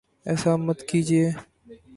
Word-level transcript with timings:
ایسا 0.27 0.51
مت 0.65 0.79
کیجیے 0.89 1.25